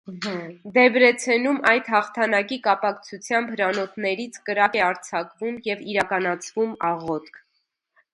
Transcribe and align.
Դեբրեցենում 0.75 1.57
այդ 1.71 1.91
հաղթանակի 1.95 2.57
կապակցությամբ 2.67 3.51
հրանոթներից 3.55 4.39
կրակ 4.49 4.79
է 4.79 4.83
արձակվում 4.87 5.61
և 5.69 5.85
իրականացվում 5.93 6.73
աղոթք։ 6.91 7.39